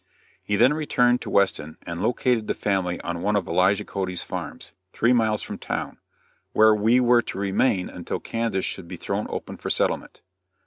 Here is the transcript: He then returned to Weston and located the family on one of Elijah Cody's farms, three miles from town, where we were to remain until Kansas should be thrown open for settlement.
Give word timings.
He 0.41 0.55
then 0.55 0.73
returned 0.73 1.21
to 1.21 1.29
Weston 1.29 1.77
and 1.85 2.01
located 2.01 2.47
the 2.47 2.55
family 2.55 2.99
on 3.01 3.21
one 3.21 3.35
of 3.35 3.47
Elijah 3.47 3.85
Cody's 3.85 4.23
farms, 4.23 4.71
three 4.93 5.13
miles 5.13 5.43
from 5.43 5.59
town, 5.59 5.99
where 6.53 6.73
we 6.73 6.99
were 6.99 7.21
to 7.21 7.37
remain 7.37 7.87
until 7.87 8.19
Kansas 8.19 8.65
should 8.65 8.87
be 8.87 8.95
thrown 8.97 9.27
open 9.29 9.57
for 9.57 9.69
settlement. 9.69 10.21